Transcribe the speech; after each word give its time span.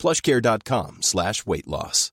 plushcare.com 0.00 0.96
slash 1.02 1.44
weight 1.46 1.66
loss. 1.66 2.12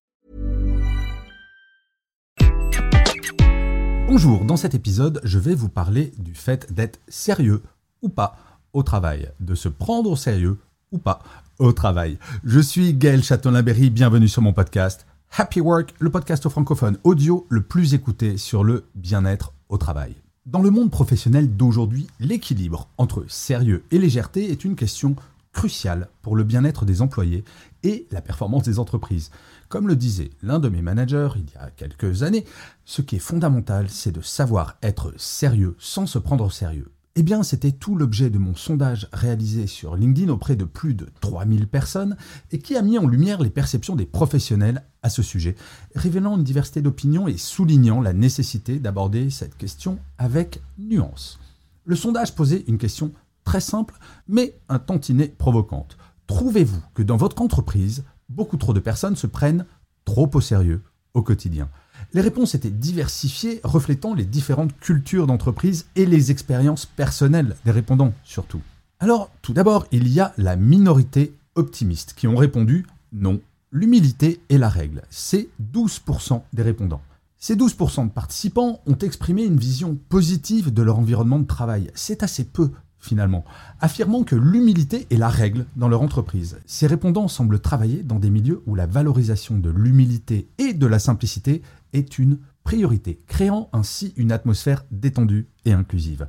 Bonjour, 4.07 4.43
dans 4.43 4.57
cet 4.57 4.75
épisode, 4.75 5.21
je 5.23 5.39
vais 5.39 5.55
vous 5.55 5.69
parler 5.69 6.11
du 6.17 6.33
fait 6.33 6.73
d'être 6.73 6.99
sérieux 7.07 7.63
ou 8.01 8.09
pas 8.09 8.37
au 8.73 8.83
travail, 8.83 9.29
de 9.39 9.55
se 9.55 9.69
prendre 9.69 10.11
au 10.11 10.17
sérieux 10.17 10.59
ou 10.91 10.97
pas 10.97 11.19
au 11.59 11.71
travail. 11.71 12.17
Je 12.43 12.59
suis 12.59 12.93
Gaël 12.93 13.23
Châtelain-Berry, 13.23 13.89
bienvenue 13.89 14.27
sur 14.27 14.41
mon 14.41 14.51
podcast 14.51 15.07
Happy 15.37 15.61
Work, 15.61 15.93
le 15.99 16.09
podcast 16.09 16.49
francophone 16.49 16.97
audio 17.05 17.45
le 17.49 17.61
plus 17.61 17.93
écouté 17.93 18.37
sur 18.37 18.65
le 18.65 18.83
bien-être 18.95 19.53
au 19.69 19.77
travail. 19.77 20.13
Dans 20.45 20.61
le 20.61 20.71
monde 20.71 20.91
professionnel 20.91 21.55
d'aujourd'hui, 21.55 22.07
l'équilibre 22.19 22.89
entre 22.97 23.23
sérieux 23.29 23.83
et 23.91 23.97
légèreté 23.97 24.51
est 24.51 24.65
une 24.65 24.75
question 24.75 25.15
cruciale 25.57 26.07
pour 26.21 26.35
le 26.35 26.43
bien-être 26.43 26.85
des 26.85 27.01
employés 27.01 27.43
et 27.87 28.05
la 28.11 28.21
performance 28.21 28.63
des 28.63 28.79
entreprises. 28.79 29.31
Comme 29.69 29.87
le 29.87 29.95
disait 29.95 30.31
l'un 30.41 30.59
de 30.59 30.67
mes 30.67 30.81
managers 30.81 31.29
il 31.37 31.49
y 31.53 31.57
a 31.57 31.71
quelques 31.71 32.21
années, 32.21 32.43
ce 32.83 33.01
qui 33.01 33.15
est 33.15 33.19
fondamental, 33.19 33.89
c'est 33.89 34.11
de 34.11 34.21
savoir 34.21 34.77
être 34.83 35.13
sérieux 35.15 35.75
sans 35.79 36.05
se 36.05 36.19
prendre 36.19 36.45
au 36.45 36.49
sérieux. 36.49 36.91
Eh 37.19 37.23
bien, 37.23 37.41
c'était 37.41 37.71
tout 37.71 37.95
l'objet 37.95 38.29
de 38.29 38.37
mon 38.37 38.55
sondage 38.55 39.07
réalisé 39.11 39.65
sur 39.65 39.95
LinkedIn 39.95 40.31
auprès 40.31 40.55
de 40.55 40.65
plus 40.65 40.93
de 40.93 41.07
3000 41.21 41.67
personnes 41.67 42.15
et 42.51 42.59
qui 42.59 42.75
a 42.75 42.83
mis 42.83 42.99
en 42.99 43.07
lumière 43.07 43.41
les 43.41 43.49
perceptions 43.49 43.95
des 43.95 44.05
professionnels 44.05 44.83
à 45.01 45.09
ce 45.09 45.23
sujet, 45.23 45.55
révélant 45.95 46.37
une 46.37 46.43
diversité 46.43 46.81
d'opinions 46.81 47.27
et 47.27 47.37
soulignant 47.37 48.01
la 48.01 48.13
nécessité 48.13 48.79
d'aborder 48.79 49.31
cette 49.31 49.57
question 49.57 49.97
avec 50.19 50.61
nuance. 50.77 51.39
Le 51.85 51.95
sondage 51.95 52.35
posait 52.35 52.65
une 52.67 52.77
question 52.77 53.13
très 53.45 53.61
simple, 53.61 53.95
mais 54.27 54.59
un 54.67 54.77
tantinet 54.77 55.29
provocante. 55.29 55.97
Trouvez-vous 56.27 56.81
que 56.93 57.03
dans 57.03 57.17
votre 57.17 57.41
entreprise, 57.41 58.03
beaucoup 58.29 58.57
trop 58.57 58.73
de 58.73 58.79
personnes 58.79 59.15
se 59.15 59.27
prennent 59.27 59.65
trop 60.05 60.29
au 60.33 60.41
sérieux 60.41 60.83
au 61.13 61.21
quotidien? 61.21 61.69
Les 62.13 62.21
réponses 62.21 62.53
étaient 62.53 62.69
diversifiées, 62.69 63.61
reflétant 63.63 64.13
les 64.13 64.25
différentes 64.25 64.77
cultures 64.79 65.25
d'entreprise 65.25 65.87
et 65.95 66.05
les 66.05 66.29
expériences 66.29 66.85
personnelles 66.85 67.55
des 67.65 67.71
répondants 67.71 68.13
surtout. 68.23 68.61
Alors, 68.99 69.31
tout 69.41 69.53
d'abord, 69.53 69.87
il 69.91 70.07
y 70.07 70.19
a 70.19 70.33
la 70.37 70.55
minorité 70.55 71.33
optimiste 71.55 72.13
qui 72.15 72.27
ont 72.27 72.35
répondu 72.35 72.85
non, 73.13 73.39
l'humilité 73.71 74.41
est 74.49 74.57
la 74.57 74.69
règle. 74.69 75.03
C'est 75.09 75.49
12% 75.73 76.41
des 76.53 76.63
répondants. 76.63 77.01
Ces 77.37 77.55
12% 77.55 78.07
de 78.07 78.11
participants 78.11 78.81
ont 78.85 78.97
exprimé 78.97 79.43
une 79.43 79.57
vision 79.57 79.97
positive 80.09 80.73
de 80.73 80.81
leur 80.81 80.99
environnement 80.99 81.39
de 81.39 81.45
travail. 81.45 81.91
C'est 81.93 82.23
assez 82.23 82.43
peu 82.43 82.71
finalement, 83.07 83.45
affirmant 83.79 84.23
que 84.23 84.35
l'humilité 84.35 85.07
est 85.09 85.17
la 85.17 85.29
règle 85.29 85.65
dans 85.75 85.87
leur 85.87 86.01
entreprise. 86.01 86.59
Ces 86.65 86.87
répondants 86.87 87.27
semblent 87.27 87.59
travailler 87.59 88.03
dans 88.03 88.19
des 88.19 88.29
milieux 88.29 88.61
où 88.65 88.75
la 88.75 88.85
valorisation 88.85 89.57
de 89.57 89.69
l'humilité 89.69 90.49
et 90.57 90.73
de 90.73 90.85
la 90.85 90.99
simplicité 90.99 91.61
est 91.93 92.19
une 92.19 92.39
priorité, 92.63 93.21
créant 93.27 93.69
ainsi 93.71 94.13
une 94.17 94.31
atmosphère 94.31 94.83
détendue 94.91 95.47
et 95.65 95.71
inclusive. 95.71 96.27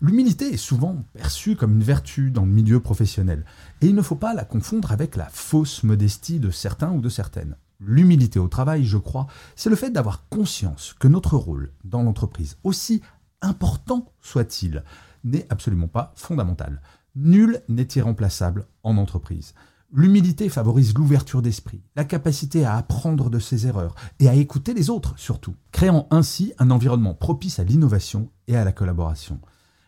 L'humilité 0.00 0.52
est 0.52 0.58
souvent 0.58 1.02
perçue 1.14 1.56
comme 1.56 1.72
une 1.72 1.82
vertu 1.82 2.30
dans 2.30 2.44
le 2.44 2.52
milieu 2.52 2.78
professionnel, 2.78 3.44
et 3.80 3.86
il 3.86 3.94
ne 3.94 4.02
faut 4.02 4.14
pas 4.14 4.34
la 4.34 4.44
confondre 4.44 4.92
avec 4.92 5.16
la 5.16 5.28
fausse 5.30 5.82
modestie 5.82 6.38
de 6.38 6.50
certains 6.50 6.92
ou 6.92 7.00
de 7.00 7.08
certaines. 7.08 7.56
L'humilité 7.80 8.38
au 8.38 8.48
travail, 8.48 8.84
je 8.84 8.98
crois, 8.98 9.28
c'est 9.56 9.70
le 9.70 9.76
fait 9.76 9.90
d'avoir 9.90 10.28
conscience 10.28 10.94
que 10.98 11.08
notre 11.08 11.36
rôle 11.36 11.72
dans 11.84 12.02
l'entreprise, 12.02 12.58
aussi 12.64 13.00
important 13.40 14.12
soit-il, 14.20 14.84
n'est 15.30 15.46
absolument 15.50 15.88
pas 15.88 16.12
fondamental. 16.16 16.80
Nul 17.14 17.62
n'est 17.68 17.88
irremplaçable 17.96 18.66
en 18.82 18.96
entreprise. 18.96 19.54
L'humilité 19.90 20.50
favorise 20.50 20.92
l'ouverture 20.94 21.40
d'esprit, 21.40 21.80
la 21.96 22.04
capacité 22.04 22.64
à 22.64 22.76
apprendre 22.76 23.30
de 23.30 23.38
ses 23.38 23.66
erreurs 23.66 23.94
et 24.20 24.28
à 24.28 24.34
écouter 24.34 24.74
les 24.74 24.90
autres 24.90 25.14
surtout, 25.16 25.54
créant 25.72 26.06
ainsi 26.10 26.52
un 26.58 26.70
environnement 26.70 27.14
propice 27.14 27.58
à 27.58 27.64
l'innovation 27.64 28.30
et 28.48 28.56
à 28.56 28.64
la 28.64 28.72
collaboration. 28.72 29.40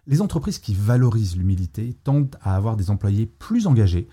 Les 0.06 0.22
entreprises 0.22 0.58
qui 0.58 0.74
valorisent 0.74 1.36
l'humilité 1.36 1.98
tendent 2.02 2.34
à 2.40 2.56
avoir 2.56 2.76
des 2.76 2.90
employés 2.90 3.26
plus 3.26 3.66
engagés, 3.66 4.08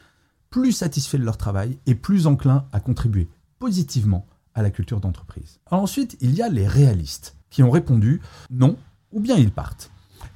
plus 0.50 0.74
satisfaits 0.74 1.18
de 1.18 1.24
leur 1.24 1.38
travail 1.38 1.80
et 1.86 1.96
plus 1.96 2.28
enclins 2.28 2.66
à 2.74 2.82
contribuer 2.82 3.30
positivement 3.58 4.28
à 4.54 4.62
la 4.62 4.72
culture 4.72 5.00
d'entreprise. 5.00 5.60
Ensuite, 5.72 6.18
il 6.20 6.36
y 6.36 6.42
a 6.42 6.50
les 6.50 6.68
réalistes 6.68 7.38
qui 7.50 7.64
ont 7.64 7.72
répondu 7.72 8.22
non 8.50 8.78
ou 9.12 9.22
bien 9.22 9.38
ils 9.38 9.52
partent. 9.52 9.90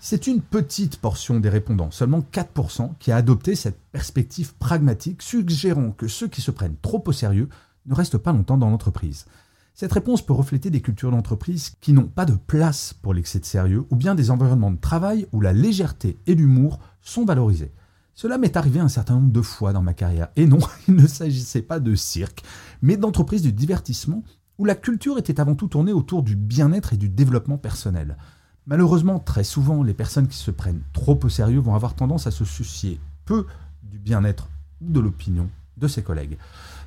C'est 0.04 0.26
une 0.26 0.42
petite 0.42 0.98
portion 0.98 1.40
des 1.40 1.48
répondants, 1.48 1.92
seulement 1.92 2.22
4%, 2.22 2.94
qui 2.98 3.12
a 3.12 3.18
adopté 3.18 3.54
cette 3.54 3.80
perspective 3.92 4.56
pragmatique, 4.56 5.22
suggérant 5.22 5.92
que 5.92 6.08
ceux 6.08 6.28
qui 6.28 6.42
se 6.42 6.50
prennent 6.50 6.76
trop 6.82 7.04
au 7.06 7.12
sérieux 7.12 7.50
ne 7.86 7.94
restent 7.94 8.18
pas 8.18 8.32
longtemps 8.32 8.58
dans 8.58 8.72
l'entreprise. 8.72 9.28
Cette 9.76 9.94
réponse 9.94 10.26
peut 10.26 10.34
refléter 10.34 10.72
des 10.72 10.82
cultures 10.82 11.12
d'entreprise 11.12 11.74
qui 11.82 11.94
n'ont 11.94 12.08
pas 12.08 12.26
de 12.26 12.34
place 12.34 12.96
pour 13.00 13.14
l'excès 13.14 13.38
de 13.38 13.46
sérieux, 13.46 13.86
ou 13.92 13.96
bien 13.96 14.16
des 14.16 14.32
environnements 14.32 14.72
de 14.72 14.82
travail 14.82 15.28
où 15.34 15.40
la 15.40 15.54
légèreté 15.54 16.18
et 16.26 16.34
l'humour 16.34 16.80
sont 17.04 17.24
valorisés. 17.24 17.72
Cela 18.16 18.40
m'est 18.40 18.58
arrivé 18.58 18.80
un 18.80 18.90
certain 18.90 19.14
nombre 19.14 19.32
de 19.32 19.42
fois 19.44 19.72
dans 19.72 19.84
ma 19.84 19.94
carrière. 19.94 20.30
Et 20.36 20.48
non, 20.48 20.60
il 20.88 20.96
ne 20.96 21.06
s'agissait 21.06 21.62
pas 21.62 21.80
de 21.80 21.94
cirque, 21.94 22.42
mais 22.82 22.98
d'entreprises 22.98 23.44
du 23.44 23.54
divertissement 23.54 24.24
où 24.58 24.66
la 24.66 24.76
culture 24.76 25.20
était 25.20 25.40
avant 25.40 25.54
tout 25.54 25.68
tournée 25.68 25.94
autour 25.94 26.24
du 26.24 26.36
bien-être 26.36 26.94
et 26.94 26.98
du 26.98 27.08
développement 27.08 27.60
personnel. 27.60 28.18
Malheureusement, 28.68 29.20
très 29.20 29.44
souvent, 29.44 29.84
les 29.84 29.94
personnes 29.94 30.28
qui 30.28 30.38
se 30.38 30.52
prennent 30.52 30.84
trop 30.94 31.20
au 31.24 31.30
sérieux 31.30 31.60
vont 31.60 31.76
avoir 31.76 31.96
tendance 31.96 32.28
à 32.28 32.32
se 32.32 32.46
soucier 32.46 33.00
peu 33.26 33.46
du 33.84 33.98
bien-être 33.98 34.50
ou 34.82 34.92
de 34.92 35.00
l'opinion 35.00 35.50
de 35.78 35.88
ses 35.88 36.04
collègues. 36.04 36.38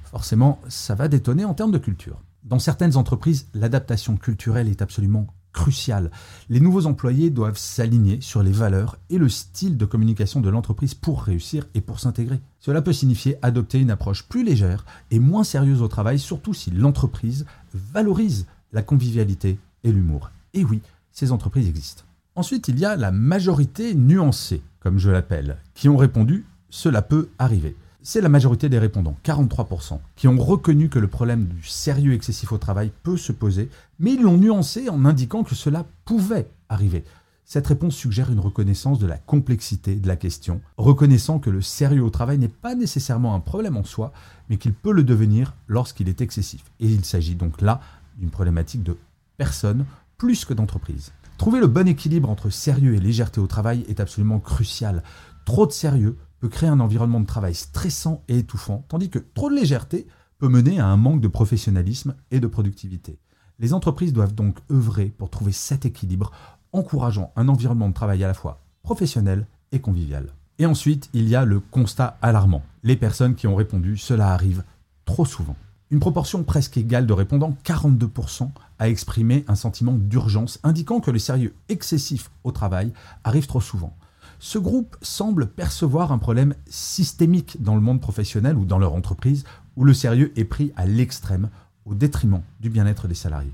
Forcément, 0.05 0.61
ça 0.69 0.95
va 0.95 1.09
détonner 1.09 1.45
en 1.45 1.55
termes 1.55 1.73
de 1.73 1.79
culture. 1.79 2.21
Dans 2.45 2.59
certaines 2.59 2.97
entreprises, 2.97 3.49
l'adaptation 3.55 4.17
culturelle 4.17 4.69
est 4.69 4.83
absolument 4.83 5.27
cruciale. 5.53 6.11
Les 6.51 6.61
nouveaux 6.61 6.87
employés 6.87 7.31
doivent 7.31 7.57
s'aligner 7.57 8.21
sur 8.21 8.43
les 8.43 8.53
valeurs 8.53 8.99
et 9.09 9.19
le 9.19 9.29
style 9.29 9.77
de 9.77 9.87
communication 9.87 10.41
de 10.41 10.51
l'entreprise 10.51 10.95
pour 10.95 11.23
réussir 11.23 11.67
et 11.75 11.81
pour 11.81 12.01
s'intégrer. 12.01 12.41
Cela 12.61 12.83
peut 12.83 12.93
signifier 12.93 13.37
adopter 13.41 13.79
une 13.79 13.91
approche 13.91 14.25
plus 14.25 14.45
légère 14.45 14.85
et 15.11 15.19
moins 15.19 15.45
sérieuse 15.45 15.81
au 15.81 15.89
travail, 15.89 16.19
surtout 16.19 16.55
si 16.55 16.71
l'entreprise 16.71 17.47
valorise 17.73 18.47
la 18.73 18.83
convivialité 18.83 19.59
et 19.85 19.93
l'humour. 19.93 20.31
Et 20.53 20.65
oui, 20.65 20.83
ces 21.15 21.33
entreprises 21.33 21.69
existent. 21.69 22.03
Ensuite, 22.35 22.69
il 22.69 22.79
y 22.79 22.85
a 22.85 22.97
la 22.97 23.13
majorité 23.13 23.95
nuancée, 23.95 24.63
comme 24.81 24.99
je 24.99 25.11
l'appelle, 25.11 25.57
qui 25.75 25.89
ont 25.89 25.97
répondu 25.97 26.45
cela 26.69 27.01
peut 27.01 27.31
arriver. 27.39 27.77
C'est 28.03 28.21
la 28.21 28.29
majorité 28.29 28.69
des 28.69 28.81
répondants, 28.81 29.17
43%, 29.25 30.01
qui 30.17 30.29
ont 30.29 30.37
reconnu 30.37 30.89
que 30.89 30.99
le 30.99 31.07
problème 31.07 31.47
du 31.47 31.67
sérieux 31.67 32.13
excessif 32.13 32.53
au 32.53 32.59
travail 32.59 32.93
peut 33.05 33.17
se 33.17 33.33
poser, 33.33 33.71
mais 34.01 34.13
ils 34.13 34.23
l'ont 34.23 34.37
nuancé 34.37 34.91
en 34.91 35.05
indiquant 35.05 35.45
que 35.45 35.55
cela 35.55 35.87
pouvait 36.05 36.51
arriver. 36.69 37.05
Cette 37.45 37.69
réponse 37.69 37.95
suggère 37.95 38.33
une 38.33 38.41
reconnaissance 38.41 38.99
de 38.99 39.07
la 39.07 39.19
complexité 39.19 39.95
de 39.95 40.09
la 40.09 40.17
question, 40.17 40.61
reconnaissant 40.77 41.39
que 41.39 41.51
le 41.51 41.63
sérieux 41.63 42.03
au 42.03 42.11
travail 42.11 42.39
n'est 42.39 42.49
pas 42.49 42.75
nécessairement 42.75 43.35
un 43.35 43.41
problème 43.41 43.77
en 43.77 43.85
soi, 43.85 44.13
mais 44.51 44.57
qu'il 44.57 44.75
peut 44.75 44.93
le 44.93 45.05
devenir 45.05 45.55
lorsqu'il 45.69 46.09
est 46.09 46.21
excessif. 46.21 46.65
Et 46.81 46.87
il 46.87 47.05
s'agit 47.05 47.37
donc 47.37 47.61
là 47.61 47.81
d'une 48.19 48.31
problématique 48.31 48.83
de 48.83 48.97
personne 49.37 49.85
plus 50.19 50.45
que 50.45 50.55
d'entreprise. 50.55 51.13
Trouver 51.39 51.61
le 51.61 51.67
bon 51.67 51.89
équilibre 51.89 52.31
entre 52.31 52.51
sérieux 52.51 52.95
et 52.95 53.01
légèreté 53.01 53.41
au 53.41 53.47
travail 53.47 53.85
est 53.89 54.01
absolument 54.01 54.41
crucial. 54.41 55.03
Trop 55.45 55.67
de 55.67 55.73
sérieux 55.73 56.17
peut 56.41 56.49
créer 56.49 56.69
un 56.69 56.81
environnement 56.81 57.21
de 57.21 57.27
travail 57.27 57.55
stressant 57.55 58.23
et 58.29 58.39
étouffant, 58.39 58.85
tandis 58.89 59.11
que 59.11 59.19
trop 59.19 59.51
de 59.51 59.57
légèreté 59.57 60.07
peut 60.39 60.49
mener 60.49 60.79
à 60.79 60.87
un 60.87 60.97
manque 60.97 61.21
de 61.21 61.29
professionnalisme 61.29 62.15
et 62.31 62.41
de 62.41 62.47
productivité. 62.47 63.19
Les 63.59 63.73
entreprises 63.73 64.13
doivent 64.13 64.35
donc 64.35 64.59
œuvrer 64.71 65.07
pour 65.07 65.31
trouver 65.31 65.53
cet 65.53 65.87
équilibre, 65.87 66.33
encourageant 66.73 67.33
un 67.37 67.49
environnement 67.49 67.89
de 67.89 67.95
travail 67.95 68.25
à 68.25 68.29
la 68.29 68.35
fois 68.35 68.61
professionnel 68.83 69.47
et 69.73 69.81
convivial. 69.81 70.35
Et 70.59 70.67
ensuite, 70.67 71.11
il 71.15 71.29
y 71.29 71.35
a 71.35 71.45
le 71.45 71.61
constat 71.61 72.19
alarmant. 72.23 72.63
Les 72.83 72.97
personnes 72.97 73.35
qui 73.35 73.47
ont 73.47 73.57
répondu, 73.57 73.97
cela 73.97 74.33
arrive 74.33 74.63
trop 75.05 75.25
souvent. 75.25 75.57
Une 75.91 76.01
proportion 76.01 76.43
presque 76.45 76.77
égale 76.77 77.07
de 77.07 77.13
répondants, 77.13 77.57
42%, 77.65 78.51
a 78.79 78.89
exprimé 78.89 79.45
un 79.49 79.55
sentiment 79.55 79.93
d'urgence, 79.93 80.59
indiquant 80.63 81.01
que 81.01 81.11
le 81.11 81.19
sérieux 81.19 81.55
excessif 81.69 82.31
au 82.43 82.53
travail 82.53 82.93
arrive 83.23 83.47
trop 83.47 83.61
souvent. 83.61 83.95
Ce 84.39 84.59
groupe 84.59 84.97
semble 85.03 85.47
percevoir 85.47 86.11
un 86.11 86.19
problème 86.19 86.55
systémique 86.67 87.63
dans 87.63 87.75
le 87.75 87.81
monde 87.81 88.01
professionnel 88.01 88.57
ou 88.57 88.65
dans 88.65 88.79
leur 88.79 88.95
entreprise, 88.95 89.45
où 89.77 89.85
le 89.85 89.95
sérieux 89.95 90.33
est 90.37 90.45
pris 90.45 90.73
à 90.77 90.87
l'extrême, 90.87 91.51
au 91.85 91.95
détriment 91.95 92.41
du 92.61 92.71
bien-être 92.71 93.09
des 93.09 93.15
salariés. 93.15 93.53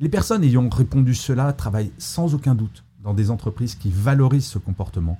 Les 0.00 0.08
personnes 0.08 0.42
ayant 0.42 0.68
répondu 0.68 1.14
cela 1.14 1.52
travaillent 1.52 1.92
sans 1.98 2.34
aucun 2.34 2.54
doute 2.54 2.84
dans 3.02 3.14
des 3.14 3.30
entreprises 3.30 3.76
qui 3.76 3.90
valorisent 3.90 4.46
ce 4.46 4.58
comportement. 4.58 5.18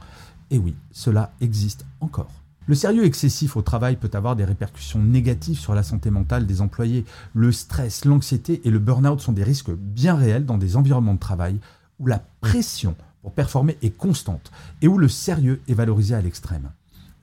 Et 0.51 0.59
oui, 0.59 0.75
cela 0.91 1.33
existe 1.41 1.87
encore. 2.01 2.33
Le 2.71 2.77
sérieux 2.77 3.05
excessif 3.05 3.57
au 3.57 3.63
travail 3.63 3.97
peut 3.97 4.13
avoir 4.13 4.37
des 4.37 4.45
répercussions 4.45 5.03
négatives 5.03 5.59
sur 5.59 5.75
la 5.75 5.83
santé 5.83 6.09
mentale 6.09 6.47
des 6.47 6.61
employés. 6.61 7.05
Le 7.35 7.51
stress, 7.51 8.05
l'anxiété 8.05 8.61
et 8.63 8.71
le 8.71 8.79
burn-out 8.79 9.21
sont 9.21 9.33
des 9.33 9.43
risques 9.43 9.73
bien 9.73 10.15
réels 10.15 10.47
dans 10.47 10.57
des 10.57 10.77
environnements 10.77 11.15
de 11.15 11.19
travail 11.19 11.59
où 11.99 12.07
la 12.07 12.23
pression 12.41 12.95
pour 13.23 13.33
performer 13.33 13.77
est 13.83 13.91
constante 13.91 14.53
et 14.83 14.87
où 14.87 14.99
le 14.99 15.09
sérieux 15.09 15.61
est 15.67 15.75
valorisé 15.75 16.15
à 16.15 16.21
l'extrême. 16.21 16.71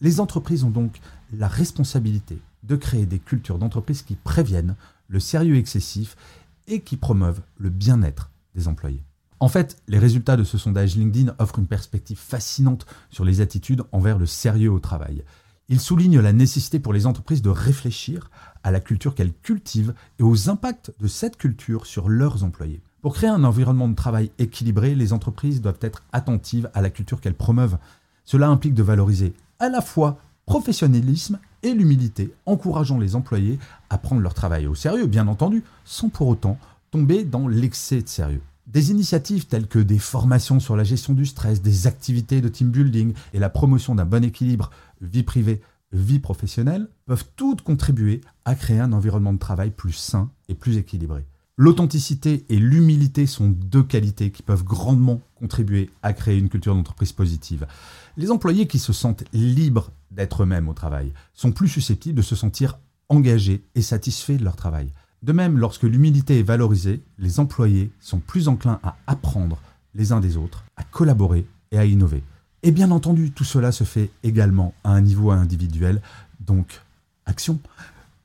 Les 0.02 0.20
entreprises 0.20 0.66
ont 0.66 0.70
donc 0.70 1.00
la 1.32 1.48
responsabilité 1.48 2.42
de 2.64 2.76
créer 2.76 3.06
des 3.06 3.20
cultures 3.20 3.58
d'entreprise 3.58 4.02
qui 4.02 4.16
préviennent 4.16 4.76
le 5.08 5.22
sérieux 5.22 5.56
excessif 5.56 6.18
et 6.68 6.82
qui 6.82 6.98
promeuvent 6.98 7.40
le 7.58 7.70
bien-être 7.70 8.32
des 8.54 8.68
employés. 8.68 9.07
En 9.40 9.50
fait, 9.50 9.78
les 9.88 10.00
résultats 10.00 10.36
de 10.36 10.44
ce 10.44 10.58
sondage 10.58 10.96
LinkedIn 10.96 11.36
offrent 11.38 11.60
une 11.60 11.68
perspective 11.68 12.18
fascinante 12.18 12.88
sur 13.12 13.24
les 13.24 13.40
attitudes 13.42 13.84
envers 13.92 14.18
le 14.18 14.26
sérieux 14.26 14.72
au 14.72 14.80
travail. 14.80 15.24
Ils 15.70 15.80
soulignent 15.80 16.22
la 16.22 16.34
nécessité 16.34 16.80
pour 16.80 16.94
les 16.94 17.06
entreprises 17.06 17.42
de 17.42 17.50
réfléchir 17.50 18.32
à 18.64 18.72
la 18.72 18.80
culture 18.80 19.14
qu'elles 19.14 19.34
cultivent 19.34 19.94
et 20.18 20.24
aux 20.24 20.50
impacts 20.50 20.92
de 21.00 21.08
cette 21.08 21.38
culture 21.38 21.86
sur 21.86 22.10
leurs 22.10 22.44
employés. 22.44 22.82
Pour 23.02 23.14
créer 23.14 23.30
un 23.30 23.44
environnement 23.44 23.88
de 23.88 23.96
travail 23.96 24.32
équilibré, 24.40 24.96
les 24.96 25.14
entreprises 25.14 25.62
doivent 25.62 25.80
être 25.82 26.04
attentives 26.14 26.72
à 26.74 26.82
la 26.82 26.90
culture 26.90 27.22
qu'elles 27.22 27.36
promeuvent. 27.36 27.78
Cela 28.26 28.48
implique 28.48 28.74
de 28.74 28.84
valoriser 28.84 29.34
à 29.60 29.70
la 29.70 29.82
fois 29.82 30.18
professionnalisme 30.46 31.40
et 31.62 31.74
l'humilité, 31.74 32.34
encourageant 32.46 32.98
les 32.98 33.16
employés 33.16 33.60
à 33.90 33.98
prendre 33.98 34.22
leur 34.22 34.34
travail 34.34 34.66
au 34.66 34.76
sérieux, 34.76 35.06
bien 35.06 35.28
entendu, 35.28 35.64
sans 35.86 36.10
pour 36.10 36.28
autant 36.28 36.58
tomber 36.90 37.24
dans 37.24 37.48
l'excès 37.48 38.02
de 38.02 38.08
sérieux. 38.08 38.42
Des 38.68 38.92
initiatives 38.92 39.48
telles 39.48 39.68
que 39.68 39.80
des 39.80 39.98
formations 39.98 40.60
sur 40.60 40.76
la 40.76 40.84
gestion 40.84 41.14
du 41.14 41.26
stress, 41.26 41.62
des 41.62 41.88
activités 41.88 42.42
de 42.42 42.50
team 42.50 42.70
building 42.70 43.14
et 43.34 43.40
la 43.40 43.50
promotion 43.50 43.96
d'un 43.96 44.04
bon 44.04 44.26
équilibre 44.26 44.72
vie 45.00 45.24
privée, 45.24 45.62
vie 45.94 46.20
professionnelle 46.20 46.90
peuvent 47.06 47.24
toutes 47.38 47.62
contribuer 47.62 48.20
à 48.44 48.56
créer 48.56 48.82
un 48.82 48.92
environnement 48.92 49.32
de 49.32 49.40
travail 49.40 49.72
plus 49.72 49.94
sain 49.94 50.30
et 50.50 50.54
plus 50.54 50.76
équilibré. 50.76 51.26
L'authenticité 51.56 52.46
et 52.50 52.60
l'humilité 52.60 53.26
sont 53.26 53.48
deux 53.48 53.84
qualités 53.84 54.32
qui 54.32 54.44
peuvent 54.44 54.66
grandement 54.66 55.22
contribuer 55.36 55.90
à 56.04 56.12
créer 56.12 56.38
une 56.38 56.50
culture 56.50 56.76
d'entreprise 56.76 57.14
positive. 57.14 57.66
Les 58.18 58.32
employés 58.32 58.68
qui 58.68 58.80
se 58.80 58.92
sentent 58.92 59.24
libres 59.32 59.92
d'être 60.12 60.44
eux-mêmes 60.44 60.68
au 60.68 60.74
travail 60.74 61.14
sont 61.34 61.54
plus 61.54 61.70
susceptibles 61.70 62.18
de 62.18 62.22
se 62.22 62.36
sentir 62.36 62.80
engagés 63.08 63.64
et 63.76 63.82
satisfaits 63.82 64.38
de 64.38 64.44
leur 64.44 64.58
travail. 64.58 64.92
De 65.24 65.34
même, 65.34 65.58
lorsque 65.58 65.84
l'humilité 65.84 66.40
est 66.40 66.44
valorisée, 66.44 67.02
les 67.18 67.40
employés 67.40 67.92
sont 68.00 68.20
plus 68.20 68.48
enclins 68.48 68.80
à 68.84 68.96
apprendre 69.08 69.58
les 69.96 70.12
uns 70.12 70.20
des 70.20 70.38
autres, 70.38 70.64
à 70.78 70.84
collaborer 70.84 71.46
et 71.72 71.78
à 71.78 71.86
innover. 71.86 72.24
Et 72.64 72.72
bien 72.72 72.92
entendu, 72.92 73.32
tout 73.32 73.44
cela 73.44 73.72
se 73.72 73.84
fait 73.84 74.10
également 74.24 74.74
à 74.84 74.92
un 74.92 75.02
niveau 75.02 75.32
individuel, 75.32 76.02
donc 76.40 76.82
action. 77.26 77.60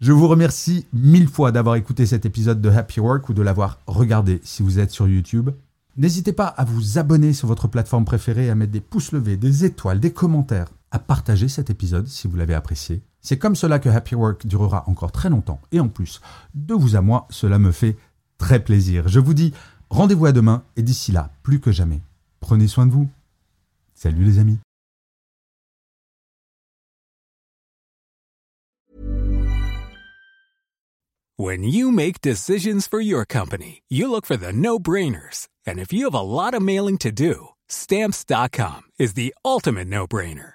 Je 0.01 0.13
vous 0.13 0.29
remercie 0.29 0.87
mille 0.93 1.29
fois 1.29 1.53
d'avoir 1.53 1.77
écouté 1.77 2.07
cet 2.07 2.27
épisode 2.27 2.61
de 2.61 2.69
Happy 2.69 3.01
Work 3.01 3.29
ou 3.29 3.35
de 3.35 3.43
l'avoir 3.43 3.79
regardé 3.87 4.41
si 4.43 4.63
vous 4.63 4.79
êtes 4.79 4.91
sur 4.91 5.09
YouTube. 5.09 5.51
N'hésitez 5.97 6.33
pas 6.33 6.47
à 6.47 6.65
vous 6.65 6.99
abonner 6.99 7.33
sur 7.33 7.49
votre 7.49 7.69
plateforme 7.69 8.05
préférée, 8.05 8.51
à 8.51 8.55
mettre 8.55 8.73
des 8.73 8.81
pouces 8.81 9.13
levés, 9.13 9.37
des 9.37 9.65
étoiles, 9.65 10.01
des 10.01 10.13
commentaires, 10.13 10.69
à 10.91 10.99
partager 10.99 11.49
cet 11.49 11.71
épisode 11.71 12.09
si 12.09 12.27
vous 12.27 12.37
l'avez 12.37 12.55
apprécié. 12.55 13.03
C'est 13.23 13.39
comme 13.39 13.55
cela 13.55 13.79
que 13.79 13.89
Happy 13.89 14.15
Work 14.17 14.47
durera 14.47 14.85
encore 14.89 15.13
très 15.13 15.31
longtemps. 15.31 15.61
Et 15.71 15.81
en 15.81 15.89
plus, 15.89 16.21
de 16.55 16.75
vous 16.75 16.97
à 16.97 17.01
moi, 17.01 17.27
cela 17.31 17.59
me 17.59 17.71
fait 17.71 17.97
très 18.37 18.63
plaisir. 18.63 19.09
Je 19.09 19.21
vous 19.21 19.35
dis 19.35 19.55
rendez-vous 19.91 20.27
à 20.27 20.33
demain 20.33 20.65
et 20.77 20.83
d'ici 20.83 21.13
là, 21.13 21.31
plus 21.43 21.61
que 21.61 21.71
jamais, 21.71 22.01
prenez 22.41 22.67
soin 22.67 22.87
de 22.87 22.93
vous. 22.93 23.09
Salut 23.95 24.25
les 24.25 24.39
amis. 24.39 24.59
When 31.39 31.65
you 31.65 31.91
make 31.91 32.21
decisions 32.21 32.87
for 32.87 33.01
your 33.01 33.25
company, 33.25 33.83
you 33.89 34.09
look 34.09 34.27
for 34.27 34.37
the 34.37 34.53
no-brainers. 34.53 35.49
And 35.67 35.81
if 35.81 35.93
you 35.93 36.05
have 36.05 36.15
a 36.15 36.21
lot 36.21 36.55
of 36.55 36.63
mailing 36.63 36.99
to 36.99 37.11
do, 37.11 37.49
stamps.com 37.69 38.83
is 38.99 39.15
the 39.15 39.35
ultimate 39.45 39.89
no-brainer. 39.89 40.55